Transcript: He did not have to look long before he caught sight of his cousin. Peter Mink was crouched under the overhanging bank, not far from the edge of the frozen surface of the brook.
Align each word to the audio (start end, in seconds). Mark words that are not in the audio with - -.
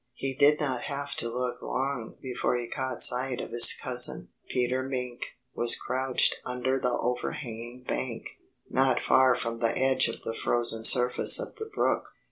He 0.15 0.33
did 0.33 0.59
not 0.59 0.85
have 0.85 1.13
to 1.17 1.29
look 1.29 1.61
long 1.61 2.17
before 2.23 2.57
he 2.57 2.65
caught 2.67 3.03
sight 3.03 3.39
of 3.39 3.51
his 3.51 3.71
cousin. 3.71 4.29
Peter 4.49 4.81
Mink 4.81 5.33
was 5.53 5.75
crouched 5.75 6.37
under 6.43 6.79
the 6.79 6.93
overhanging 6.99 7.83
bank, 7.87 8.31
not 8.67 8.99
far 8.99 9.35
from 9.35 9.59
the 9.59 9.77
edge 9.77 10.07
of 10.07 10.21
the 10.23 10.33
frozen 10.33 10.83
surface 10.83 11.39
of 11.39 11.55
the 11.57 11.65
brook. 11.65 12.05